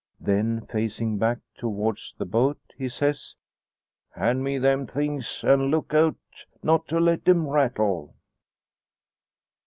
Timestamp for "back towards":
1.19-2.15